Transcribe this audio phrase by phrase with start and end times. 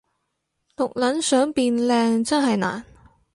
[0.75, 2.83] 毒撚想變靚真係難